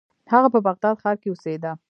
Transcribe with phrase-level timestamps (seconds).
[0.31, 1.71] هغه په بغداد ښار کې اوسیده.